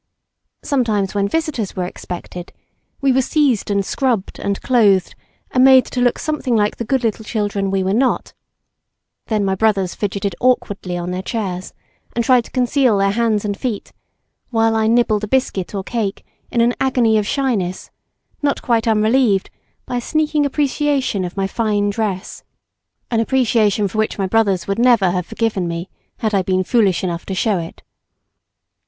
[0.63, 2.51] Sometimes when visitors were expected,
[3.01, 5.13] we were seized and scrubbed, and clothed,
[5.51, 8.33] and made to look something like the good little children we were not;
[9.27, 11.71] then my brothers fidgeted awkwardly on their chairs
[12.15, 13.93] and tried to conceal their hands and feet,
[14.49, 17.91] while I nibbled a biscuit or cake in an agony of shyness,
[18.41, 19.51] not quite unrelieved
[19.85, 22.43] by a sneaking appreciation of my fine dress,
[23.11, 27.03] an appreciation for which my brothers would never have forgiven me, had I been foolish
[27.03, 27.83] enough to show it.